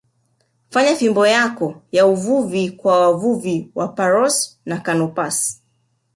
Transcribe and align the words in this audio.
fanya 0.73 0.95
fimbo 0.95 1.23
yako 1.27 1.81
ya 1.91 2.05
uvuvi 2.07 2.71
kwa 2.71 2.99
wavuvi 3.01 3.71
wa 3.75 3.87
Pharos 3.95 4.59
na 4.65 4.79
Canopus 4.79 5.61